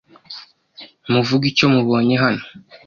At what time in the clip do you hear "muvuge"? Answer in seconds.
1.11-1.45